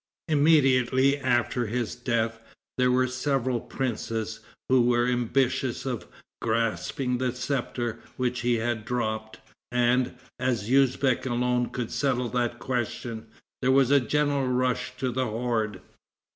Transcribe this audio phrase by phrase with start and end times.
[0.27, 2.39] Immediately after his death
[2.79, 6.07] there were several princes who were ambitious of
[6.41, 9.41] grasping the scepter which he had dropped,
[9.71, 13.27] and, as Usbeck alone could settle that question,
[13.61, 15.81] there was a general rush to the horde.